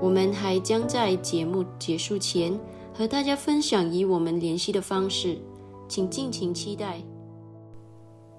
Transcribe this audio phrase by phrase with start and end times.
[0.00, 2.58] 我们还将在节目结束前
[2.94, 5.38] 和大家分享与我们联系的方式，
[5.88, 7.02] 请尽情期待。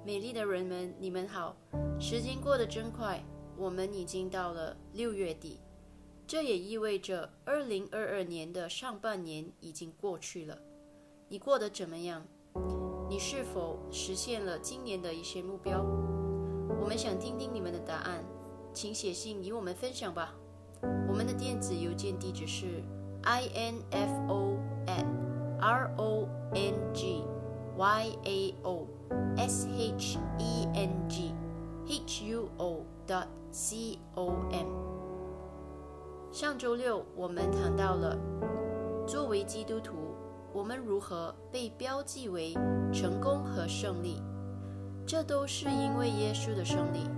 [0.06, 1.56] 美丽的人们，你们好！
[2.00, 3.22] 时间过得真快，
[3.58, 5.60] 我们已经到了六月底，
[6.26, 10.58] 这也意味着二零二二年的上半年已经过去了。
[11.28, 12.26] 你过得怎么样？
[13.10, 15.86] 你是否实现了今年的一些目标？
[16.82, 18.24] 我们想听听你们的答案，
[18.74, 20.34] 请写信与我们分享吧。
[21.08, 22.84] 我们的电子邮件地址是
[23.24, 25.06] info at
[25.60, 27.24] r o n g
[27.78, 28.88] y a o
[29.38, 31.34] s h e n g
[31.88, 34.68] h u o dot c o m。
[36.32, 38.16] 上周六我们谈到了
[39.08, 39.96] 作为基督徒，
[40.54, 42.54] 我们如何被标记为
[42.94, 44.22] 成功和胜利。
[45.06, 47.10] 这都是因为耶稣的胜利，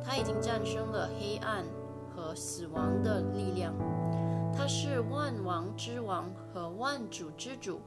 [0.00, 1.64] 他已经战胜了黑暗
[2.34, 3.74] 死亡的力量。
[4.54, 7.80] 他是万王之王和万主之主，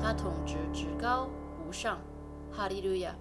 [0.00, 1.28] 他统治至高
[1.66, 1.98] 无上。
[2.52, 3.14] 哈利路亚！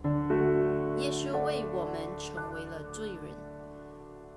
[0.98, 3.34] 耶稣为我们成为了罪人，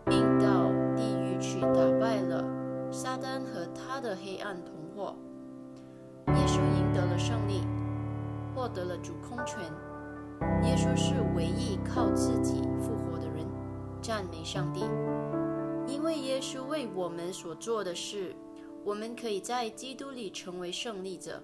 [0.05, 2.45] 并到地狱去打败了
[2.91, 5.15] 撒旦和他的黑暗同伙。
[6.29, 7.63] 耶稣赢得了胜利，
[8.55, 9.61] 获得了主控权。
[10.63, 13.47] 耶稣是唯一靠自己复活的人，
[14.01, 14.81] 赞美上帝！
[16.09, 18.35] 为耶稣为我们所做的事，
[18.83, 21.43] 我们可以在基督里成为胜利者。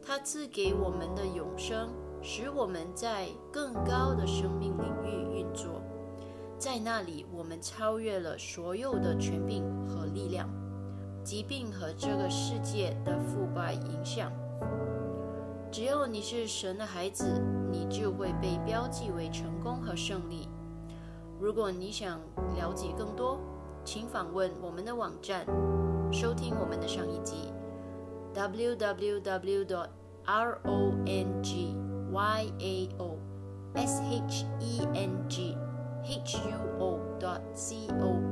[0.00, 1.92] 他赐给我们的永生，
[2.22, 5.82] 使我们在更高的生命领域运作，
[6.56, 10.48] 在那里我们超越了所有的权柄和力量、
[11.24, 14.30] 疾病和这个世界的腐败影响。
[15.72, 20.48] 只要你是神的孩子，你就会被标记为成功和胜利。
[21.40, 22.20] 如果你想
[22.54, 23.40] 了解更多，
[23.84, 25.46] 请访问我们的网站
[26.12, 27.52] 收听我们的上一集
[28.34, 29.88] www dot
[30.24, 31.74] r o n g
[32.12, 33.18] y a o
[33.74, 35.56] s h e n g
[36.04, 37.40] h u o dot
[37.88, 38.30] com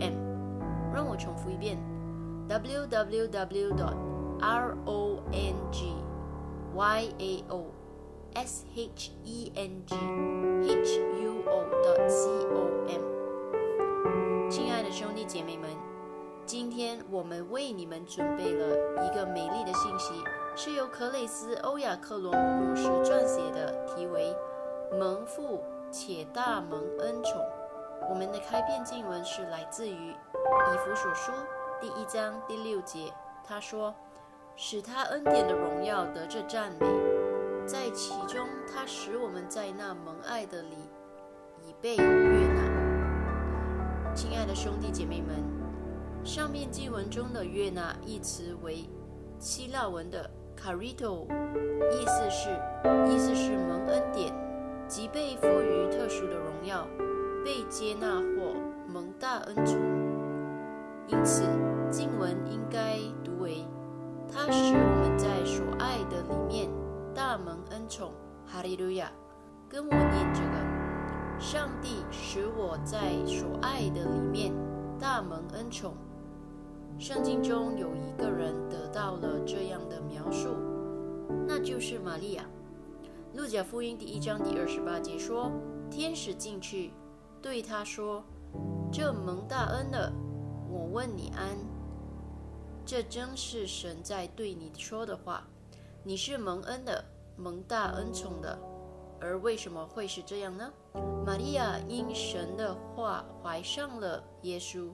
[0.92, 1.78] 让我重复一遍
[2.48, 3.96] www dot
[4.40, 5.94] r o n g
[6.74, 7.66] y a o
[8.34, 13.17] s h e n g h u o dot com
[14.50, 15.68] 亲爱的兄弟姐妹们，
[16.46, 20.14] 今天我们为你们准备了一个美丽的信息，
[20.56, 24.34] 是由克雷斯·欧亚克罗姆牧师撰写的，题为
[24.98, 27.32] “蒙父且大蒙恩宠”。
[28.08, 31.30] 我们的开篇经文是来自于以弗所书
[31.78, 33.12] 第一章第六节，
[33.44, 33.94] 他说。
[34.60, 36.86] 使他恩典的荣耀得着赞美，
[37.64, 40.74] 在其中，他使我们在那蒙爱的里
[41.64, 42.47] 已被悦。
[44.48, 45.44] 的兄弟姐妹们，
[46.24, 48.88] 上面经文中的“悦纳”一词为
[49.38, 51.26] 希腊文的 “carito”，
[51.92, 52.48] 意思是
[53.12, 54.32] 意思是蒙恩典，
[54.88, 56.88] 即被赋予特殊的荣耀，
[57.44, 58.54] 被接纳或
[58.90, 59.76] 蒙大恩宠。
[61.08, 61.42] 因此，
[61.90, 63.66] 经文应该读为。
[64.32, 66.70] 他使我们在所爱的里面
[67.14, 68.14] 大蒙恩宠，
[68.46, 69.12] 哈利路亚！
[69.68, 70.77] 跟我念这个：
[71.40, 74.52] 上帝使我在所爱的里面
[74.98, 75.94] 大蒙恩宠。
[76.98, 80.56] 圣经中有一个人得到了这样的描述，
[81.46, 82.44] 那就是玛利亚。
[83.34, 85.52] 路加福音第一章第二十八节说
[85.88, 86.90] ：“天使进去
[87.40, 88.24] 对他说
[88.92, 90.12] ：‘这蒙大恩的，
[90.68, 91.56] 我问你安。’”
[92.84, 95.46] 这真是神在对你说的话。
[96.02, 97.04] 你是蒙恩的，
[97.36, 98.58] 蒙大恩宠的。
[99.20, 100.72] 而为什么会是这样呢？
[101.26, 104.90] 玛利亚因神的话怀上了耶稣，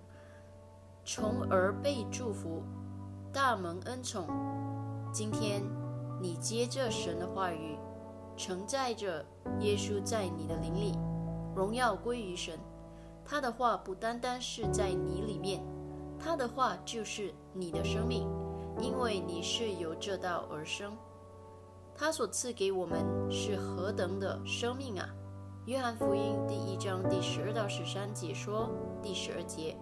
[1.04, 2.62] 从而被祝福，
[3.32, 4.26] 大蒙恩宠。
[5.12, 5.62] 今天
[6.20, 7.78] 你接着神的话语，
[8.36, 9.24] 承载着
[9.60, 10.98] 耶稣在你的灵里，
[11.54, 12.58] 荣耀归于神。
[13.24, 15.62] 他的话不单单是在你里面。
[16.18, 18.26] 他的话就是你的生命，
[18.80, 20.96] 因为你是由这道而生。
[21.94, 25.08] 他所赐给我们是何等的生命啊！
[25.66, 28.70] 约翰福音第一章第十二到十三节说：
[29.02, 29.74] 第十二节，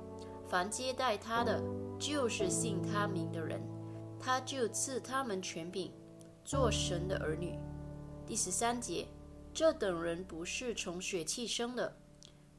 [0.47, 1.61] 凡接待他的，
[1.99, 3.61] 就是信他名的人，
[4.21, 5.91] 他就赐他们权柄，
[6.45, 7.59] 做神的儿女。
[8.25, 9.09] 第十三节，
[9.53, 11.93] 这等人不是从血气生的，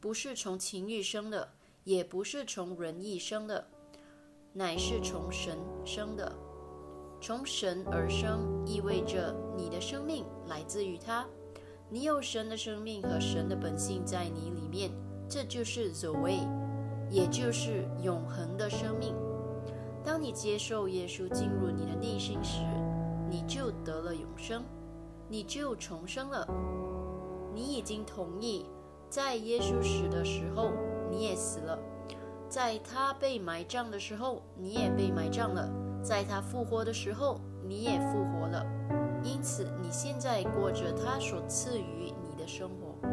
[0.01, 1.50] 不是从情欲生的，
[1.86, 3.65] 也不是从人意生的。
[4.51, 6.30] 乃是从神生的，
[7.22, 11.25] 从神而生，意味着你的生命来自于他，
[11.93, 14.89] 你有神的生命和神的本性在你里面，
[15.29, 16.39] 这就是 the way，
[17.07, 19.13] 也就是永恒的生命。
[20.03, 22.63] 当你接受耶稣进入你的内心时，
[23.29, 24.63] 你就得了永生，
[25.29, 26.47] 你就重生了。
[27.53, 28.65] 你已经同意，
[29.07, 30.71] 在耶稣死的时候，
[31.12, 31.77] 你也死了。
[32.50, 35.69] 在他被埋葬的时候，你也被埋葬了；
[36.01, 38.65] 在他复活的时候，你也复活了。
[39.24, 43.08] 因此，你现在过着他所赐予你的生活。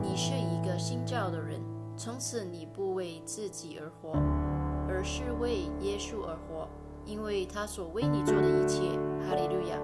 [0.00, 1.60] 你是一个新造的人，
[1.96, 4.12] 从此你不为自己而活，
[4.88, 6.68] 而是为耶稣而活，
[7.04, 8.90] 因为他所为你做的一切。
[9.28, 9.76] 哈利路亚！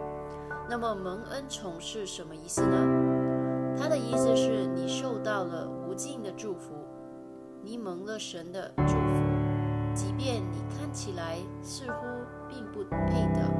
[0.69, 3.77] 那么蒙恩宠是什么意思呢？
[3.77, 6.75] 它的意思是你受到了无尽的祝福，
[7.63, 8.95] 你蒙了神的祝福，
[9.95, 12.07] 即便你看起来似乎
[12.49, 13.51] 并不配得，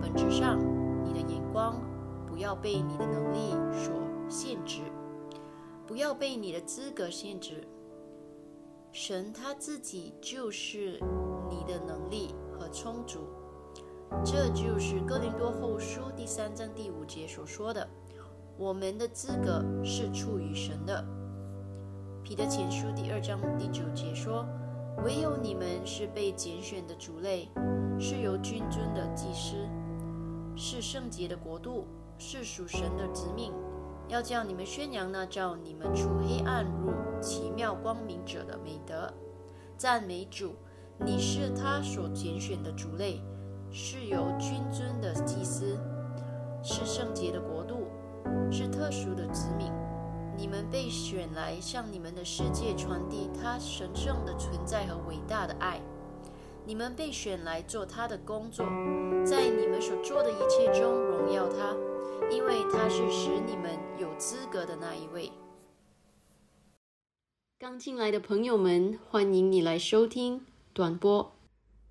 [0.00, 0.58] 本质上
[1.52, 1.80] 光
[2.26, 3.92] 不要被你的能力所
[4.28, 4.82] 限制，
[5.86, 7.66] 不要被你的资格限制。
[8.92, 11.00] 神他自己就是
[11.48, 13.20] 你的能力和充足，
[14.24, 17.88] 这就是哥林多后书第三章第五节所说的
[18.58, 21.04] ：“我们的资格是出于神的。”
[22.22, 24.44] 彼得前书第二章第九节说
[25.04, 27.48] ：“唯有你们是被拣选的族类，
[27.98, 29.54] 是由君尊的祭司，
[30.56, 31.86] 是圣洁的国度，
[32.18, 33.52] 是属神的子民。”
[34.08, 39.08] 要叫你们宣扬那照你们出黑暗入奇妙光明者的美德，
[39.76, 40.56] 赞美主！
[40.98, 43.22] 你是他所拣选的族类，
[43.70, 45.78] 是有君尊的祭司，
[46.60, 47.86] 是圣洁的国度，
[48.50, 49.72] 是特殊的子民。
[50.36, 55.80] 你们被选来向你们的世界传递他神圣的存在和伟大的爱。
[56.70, 58.64] 你们被选来做他的工作，
[59.24, 61.76] 在你们所做的一切中荣耀他。
[62.30, 65.32] 因为他是使你们有资格的那一位。
[67.58, 71.32] 刚进来的朋友们，欢迎你来收听短波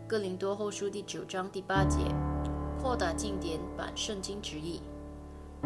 [0.09, 1.99] 哥林多后书第九章第八节，
[2.83, 4.81] 扩大经典版圣经旨意。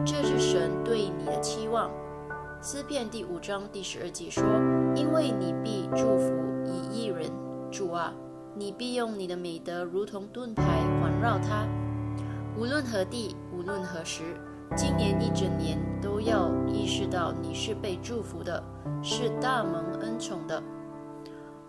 [0.04, 1.90] 这是神对你的期望。
[2.62, 4.44] 诗篇第五章第十二节说
[4.94, 6.30] ：“因为你必祝福
[6.66, 7.30] 以一人，
[7.70, 8.12] 主啊，
[8.54, 10.62] 你必用你的美德如同盾牌
[11.00, 11.66] 环绕他。
[12.54, 14.38] 无论何地，无论何时，
[14.76, 18.62] 今年一整年都要意识到你是被祝福的，
[19.02, 20.62] 是大蒙恩宠的。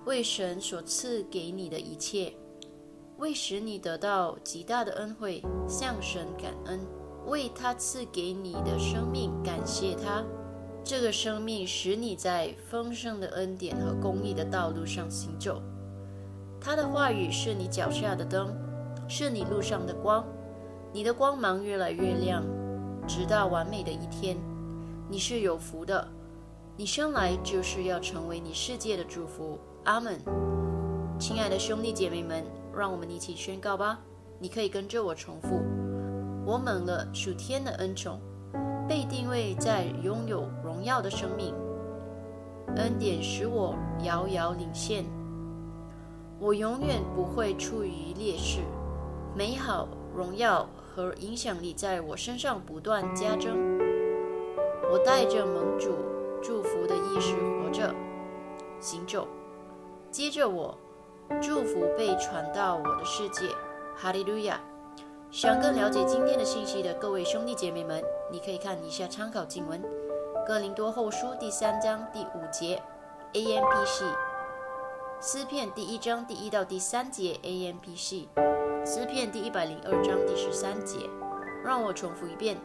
[0.03, 2.33] 为神所赐给你的一切，
[3.17, 6.79] 为使你得到极大的恩惠，向神感恩，
[7.25, 10.23] 为他赐给你的生命感谢他。”
[10.83, 15.61] 这个生命使你在丰盛的恩典和公义的道路上行走。
[16.61, 18.55] 他的话语是你脚下的灯，
[19.07, 20.25] 是你路上的光。
[20.93, 22.41] 你的光芒越来越亮，
[23.05, 24.37] 直到完美的一天。
[25.09, 26.07] 你是有福的，
[26.77, 29.59] 你生来就是要成为你世界的祝福。
[29.83, 30.17] 阿门。
[31.19, 32.45] 亲爱的兄弟姐妹们，
[32.77, 33.99] 让我们一起宣告吧。
[34.39, 35.61] 你可以跟着我重复：
[36.45, 38.19] 我蒙了属天的恩宠。
[38.87, 41.53] 被定位在拥有荣耀的生命，
[42.77, 45.03] 恩典使我遥遥领先。
[46.39, 48.61] 我永远不会处于劣势，
[49.35, 53.77] 美好、荣耀和影响力在我身上不断加增。
[54.89, 55.89] 我带着盟主
[56.41, 57.93] 祝福的意识活着、
[58.79, 59.27] 行走。
[60.09, 60.77] 接着我，
[61.41, 63.49] 祝福被传到我的世界。
[63.95, 64.59] 哈利路亚。
[65.29, 69.83] 想更了解今天的信息的各位兄弟姐妹们，你可以看以下参考经文：
[70.47, 72.81] 《哥林多后书》第三章第五节
[73.33, 74.05] ，A M P C；
[75.21, 78.29] 诗篇第一章第一到第三节，A M P C；
[78.85, 81.09] 诗篇第一百零二章第十三节。
[81.65, 82.55] 让我重复一遍：《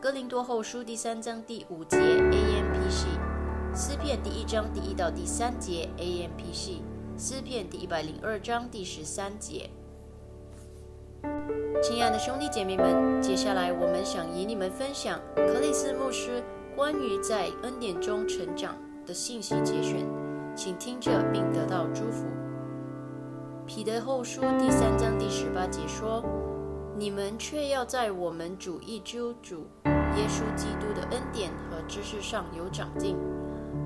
[0.00, 3.06] 哥林多后书》第三章第五节，A M P C；
[3.72, 6.82] 诗篇第一章第一到第三节，A M P C；
[7.22, 9.68] 诗篇第一百零二章第十三节。
[11.82, 16.42] 亲爱的兄弟姐妹们，接下来我们想与你们分享克里斯牧师
[16.74, 18.74] 关于在恩典中成长
[19.04, 20.08] 的信息节选，
[20.56, 22.24] 请听着并得到祝福。
[23.66, 26.24] 彼得后书第三章第十八节说
[26.96, 33.14] ：“你们却要在我们主一救主耶稣基督的恩典和知识上有长进，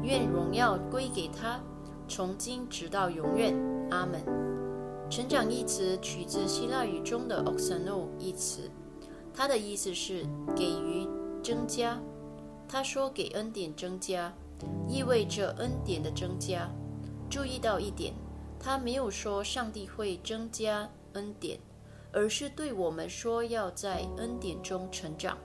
[0.04, 1.58] 愿荣耀归给他，
[2.08, 3.54] 从今直到永远。
[3.90, 4.22] 阿门。”
[5.10, 8.70] 成长一词取自希腊语中的 “oxano” 一词，
[9.34, 10.24] 它的意思是
[10.56, 11.06] 给予
[11.42, 12.00] 增加。
[12.66, 14.32] 他说：“给恩典增加，
[14.88, 16.70] 意味着恩典的增加。”
[17.28, 18.14] 注意到一点，
[18.58, 21.60] 他没有说上帝会增加恩典，
[22.10, 25.36] 而是对我们说要在恩典中成长。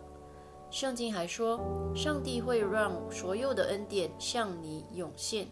[0.71, 1.59] 圣经还说，
[1.93, 5.47] 上帝会让所有的恩典向你涌现。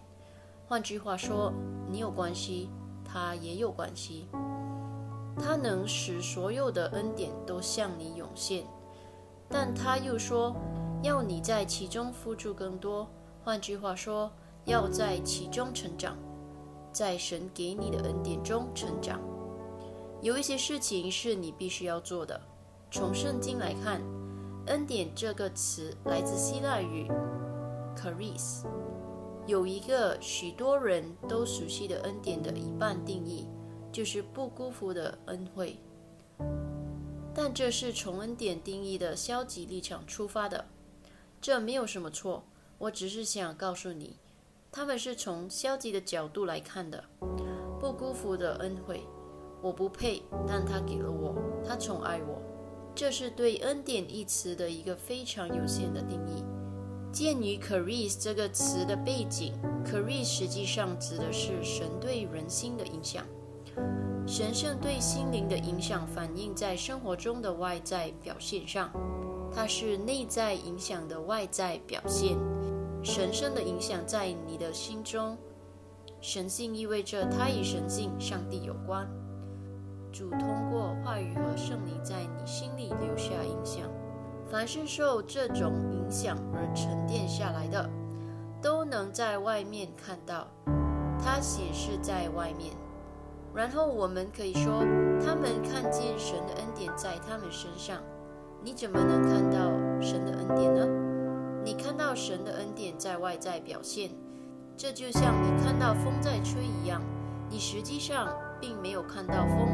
[0.67, 1.53] 换句话说，
[1.89, 2.69] 你有关系。
[3.09, 4.27] 他也有关系，
[5.39, 8.65] 他能使所有的恩典都向你涌现，
[9.49, 10.53] 但他又说
[11.01, 13.09] 要你在其中付出更多。
[13.45, 14.29] 换句话说，
[14.65, 16.17] 要在其中成长，
[16.91, 19.21] 在神给你的恩典中成长。
[20.21, 22.39] 有一些事情是你必须要做的。
[22.91, 24.01] 从圣经来看
[24.67, 27.09] ，“恩典”这个词来自希腊语
[27.95, 28.65] “charis”。
[29.47, 33.47] 有一个许多人都熟悉的恩典的一半定义，
[33.93, 35.77] 就是不辜负的恩惠。
[37.33, 40.65] 但这是从恩典定义的消极立场出发的，
[41.39, 42.43] 这没有什么错。
[42.77, 44.17] 我只是想告诉你，
[44.69, 47.01] 他们是从消极的角度来看的。
[47.79, 49.01] 不辜负的恩惠，
[49.61, 51.35] 我不配，但他给了我，
[51.65, 52.41] 他宠爱我。
[52.93, 56.43] 这是对恩典一词的一个非常有限的定义。
[57.11, 59.53] 鉴于 c a r i s 这个词的背景
[59.85, 63.25] c a r i s 实际上指的是神对人心的影响。
[64.27, 68.91] 神圣对心灵的影响反映在生活中的外在表现上，
[69.55, 72.37] 它是内在影响的外在表现。
[73.01, 75.37] 神圣的影响在你的心中，
[76.19, 79.07] 神性意味着它与神性、上帝有关。
[80.11, 80.39] 主通
[80.71, 83.87] 过话语和圣灵在你心里留下影响。
[84.49, 87.89] 凡是受这种影响而沉淀下来的，
[88.61, 90.47] 都能在外面看到，
[91.19, 92.73] 它显示在外面。
[93.53, 94.85] 然后我们可以说，
[95.19, 97.97] 他们看见神的恩典在他们身上。
[98.63, 100.87] 你怎么能看到神的恩典呢？
[101.63, 104.11] 你看到神的恩典在外在表现，
[104.75, 107.01] 这就像你看到风在吹一样。
[107.49, 108.27] 你实际上
[108.59, 109.67] 并没有看到风，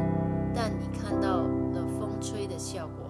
[0.54, 3.03] 但你看到了风吹的效果。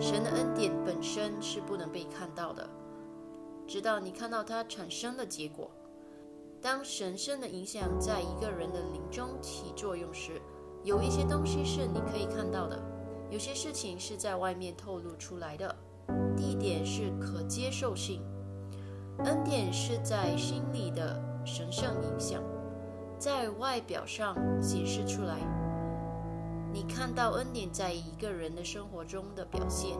[0.00, 2.68] 神的恩典本身是不能被看到的，
[3.66, 5.70] 直到你看到它产生的结果。
[6.60, 10.40] 当神圣的影响在一个人的灵中起作用时，
[10.84, 12.80] 有一些东西是你可以看到的，
[13.30, 15.74] 有些事情是在外面透露出来的。
[16.36, 18.22] 第一点是可接受性，
[19.24, 22.42] 恩典是在心里的神圣影响，
[23.18, 25.57] 在外表上显示出来。
[26.72, 29.98] 你看到恩典在一个人的生活中的表现，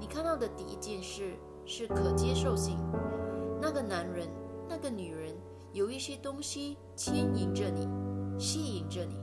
[0.00, 2.76] 你看到的第一件事是可接受性。
[3.60, 4.28] 那个男人，
[4.68, 5.34] 那个女人，
[5.72, 7.88] 有一些东西牵引着你，
[8.38, 9.22] 吸引着你。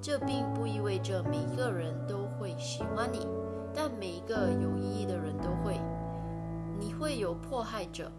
[0.00, 3.26] 这并不意味着每一个人都会喜欢你，
[3.74, 5.80] 但每一个有意义的人都会。
[6.78, 8.10] 你会有迫害者。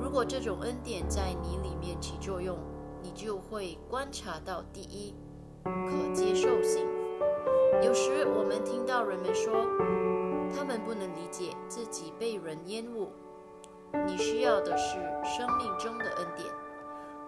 [0.00, 2.56] 如果这种恩典在你里面起作用，
[3.02, 5.12] 你就会观察到第一。
[5.64, 6.86] 可接受性。
[7.82, 9.52] 有时我们听到人们说，
[10.54, 13.08] 他们不能理解自己被人厌恶。
[14.06, 16.48] 你需要的是生命中的恩典。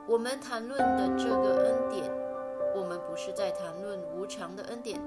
[0.06, 2.10] 我们谈论的这个恩典，
[2.74, 5.00] 我们不是在谈论无常的恩典。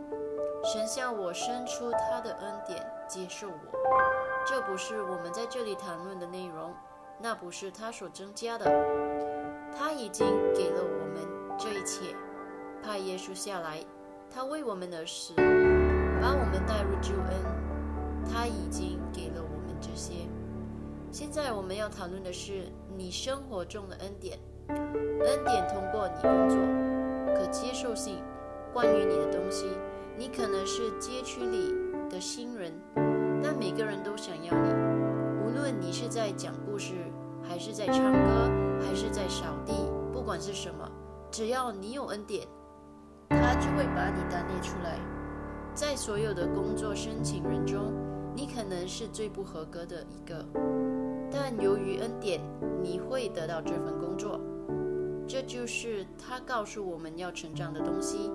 [0.63, 3.80] 神向我伸出他的恩典，接受我。
[4.46, 6.74] 这不是我们在这里谈论的内容。
[7.22, 8.65] 那不是他所增加的。
[9.78, 12.15] 他已经给了我们这一切。
[12.82, 13.84] 派耶稣下来，
[14.30, 15.34] 他为我们而死，
[16.22, 17.60] 把我们带入救恩。
[18.32, 20.13] 他已经给了我们这些。
[21.12, 22.63] 现在我们要讨论的是
[22.96, 24.38] 你生活中的恩典。
[24.68, 26.58] 恩典通过你工作，
[27.36, 28.24] 可接受性。
[28.72, 29.65] 关于你的东西，
[30.15, 31.74] 你可能是街区里
[32.08, 32.72] 的新人，
[33.42, 34.70] 但每个人都想要你。
[35.44, 36.94] 无论你是在讲故事，
[37.42, 39.74] 还是在唱歌，还是在扫地，
[40.13, 40.88] 不管是什么，
[41.32, 42.48] 只要你有恩典。
[43.60, 44.98] 就会把你单列出来，
[45.74, 47.93] 在所有的工作申请人中，
[48.36, 50.45] 你可能是最不合格的一个，
[51.32, 52.41] 但由于恩典，
[52.82, 54.39] 你会得到这份工作。
[55.28, 58.32] 这就是他告诉我们要成长的东西。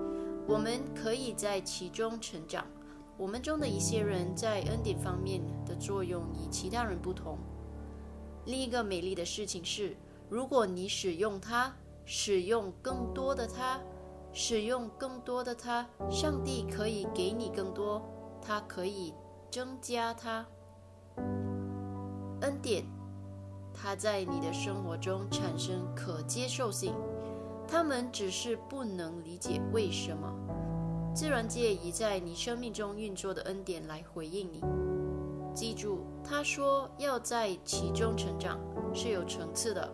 [0.47, 2.63] 我们可以在其中成长。
[3.17, 7.37] 我们中的一些人在恩典方面的作用与其他人不同。
[8.45, 9.95] 另一个美丽的事情是，
[10.29, 11.73] 如果你使用它，
[12.05, 13.79] 使用更多的它，
[14.37, 18.01] 使用更多的它，上帝可以给你更多，
[18.41, 19.13] 他可以
[19.49, 20.45] 增加它。
[22.41, 22.83] 恩典，
[23.73, 26.93] 它在你的生活中产生可接受性。
[27.65, 30.29] 他们只是不能理解为什么。
[31.15, 34.61] 自然界以在你生命中运作的恩典来回应你。
[35.53, 38.59] 记住，他说要在其中成长
[38.93, 39.89] 是有层次的。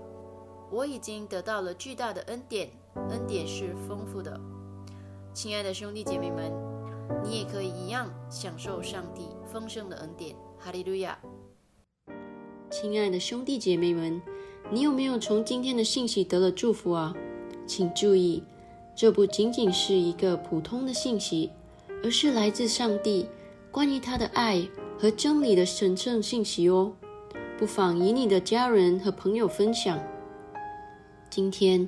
[0.72, 2.72] 我已经得到了巨大的恩典，
[3.10, 4.40] 恩典是丰富的。
[5.34, 6.52] 亲爱的兄弟姐妹们，
[7.24, 10.36] 你也可以一样享受上帝丰盛的恩典。
[10.60, 11.18] 哈利路亚！
[12.70, 14.22] 亲爱的兄弟姐妹们，
[14.70, 17.16] 你有没有从今天的信息得了祝福啊？
[17.66, 18.44] 请注意。
[18.94, 21.50] 这不仅仅是一个普通的信息，
[22.04, 23.26] 而是来自上帝
[23.72, 24.68] 关于他的爱
[25.00, 26.92] 和真理的神圣信息哦。
[27.58, 29.98] 不妨与你的家人和朋友分享。
[31.30, 31.88] 今天，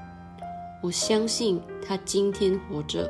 [0.81, 3.09] 我相信他今天活着。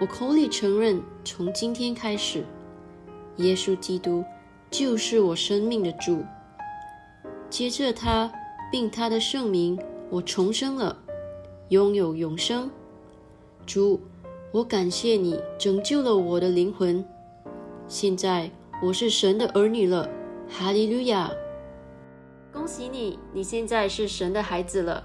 [0.00, 2.44] 我口里承认，从今天开始，
[3.36, 4.24] 耶稣基督
[4.70, 6.24] 就是我生命的主。
[7.50, 8.32] 接着他
[8.70, 10.96] 并他的圣名，我重生了，
[11.68, 12.70] 拥有永生。
[13.66, 14.00] 主，
[14.50, 17.04] 我感谢你拯救了我的灵魂。
[17.86, 18.50] 现在
[18.82, 20.08] 我是神的儿女了，
[20.48, 21.30] 哈利路亚！
[22.50, 25.04] 恭喜你，你现在是神的孩子了。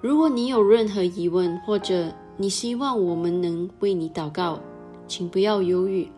[0.00, 4.60] 如果你有任何疑问，或者你希望我们能为你祷告，
[5.08, 6.08] 请不要犹豫，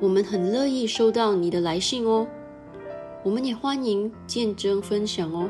[0.00, 2.26] 我们很乐意收到你的来信哦。
[3.22, 5.48] 我们也欢迎见证分享哦，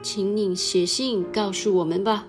[0.00, 2.26] 请你写信告诉我们吧。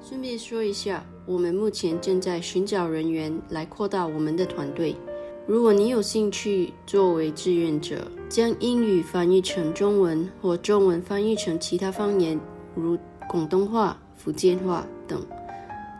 [0.00, 4.96] 顺便说一下，我们目前正在寻找人员来扩大我们的团队。
[5.44, 12.38] 如果你有兴趣作为志愿者，将英语翻译成中文或中文翻译成其他方言，
[12.76, 12.96] 如
[13.28, 15.20] 广东话、福建话等，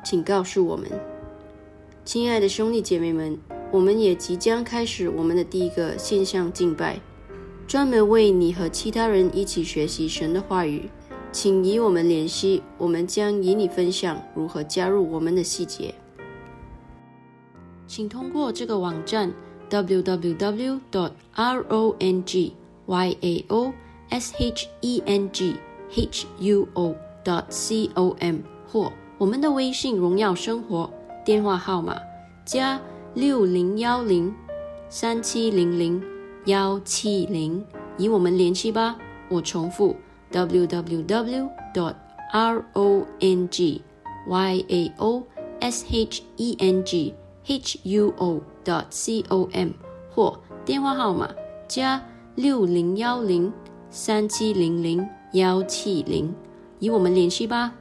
[0.04, 0.88] 请告诉我们。
[2.04, 3.36] 亲爱的兄弟姐妹们，
[3.72, 7.00] 我们也即将开始我们的第一个线上敬拜，
[7.66, 10.88] 专门为你和其他人一起学习神的话语。
[11.32, 15.92] 请与我们联系，我们将与你分享如何加入我们的细节。
[17.92, 19.30] 请通过这个网站
[19.68, 22.54] w w w dot r o n g
[22.86, 23.70] y a o
[24.08, 25.56] s h e n g
[25.90, 30.90] h u o dot c o m 或我们的微信“荣耀生活”
[31.22, 31.94] 电话号码
[32.46, 32.80] 加
[33.12, 34.34] 六零幺零
[34.88, 36.02] 三七零零
[36.46, 37.62] 幺七零，
[37.98, 38.96] 与我们联系吧。
[39.28, 39.94] 我重复。
[40.30, 41.94] w w w dot
[42.32, 43.82] r o n g
[44.26, 45.22] y a o
[45.60, 47.12] s h e n g
[47.44, 48.40] h u o.
[48.64, 49.70] dot c o m
[50.10, 51.28] 或电话号码
[51.68, 52.00] 加
[52.36, 53.52] 六零幺零
[53.90, 56.32] 三七零零幺七零，
[56.80, 57.74] 与我们联系吧。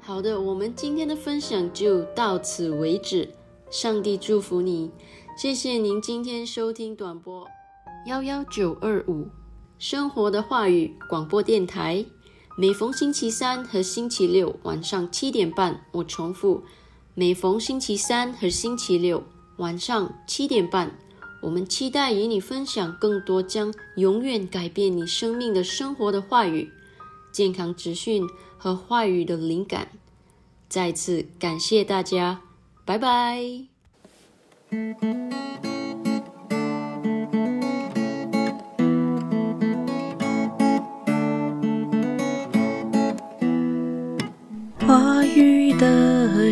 [0.00, 3.28] 好的，我们今天的分享就到此为止。
[3.70, 4.90] 上帝祝福你，
[5.36, 7.48] 谢谢您今天收听短波
[8.06, 9.26] 幺幺九二五。
[9.78, 12.04] 生活的话语广播电台，
[12.56, 16.62] 每逢星期三和星期六晚上七点半，我重复，
[17.16, 19.22] 每逢星期三和星期六
[19.58, 20.98] 晚上七点半，
[21.40, 26.72] 我们期待与你分享更多将永远改变你生命的生活的话语、
[27.32, 28.26] 健康资讯
[28.58, 29.86] 和话语的灵感。
[30.68, 32.40] 再次感谢大家，
[32.84, 33.68] 拜拜。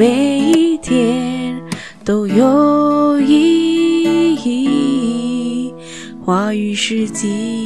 [0.00, 1.62] 每一天
[2.06, 5.74] 都有意义。
[6.24, 7.59] 话语世纪。